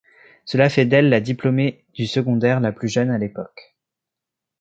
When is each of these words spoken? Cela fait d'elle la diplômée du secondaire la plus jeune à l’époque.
Cela 0.45 0.69
fait 0.69 0.87
d'elle 0.87 1.09
la 1.11 1.21
diplômée 1.21 1.85
du 1.93 2.07
secondaire 2.07 2.59
la 2.59 2.71
plus 2.71 2.89
jeune 2.89 3.11
à 3.11 3.19
l’époque. 3.19 3.77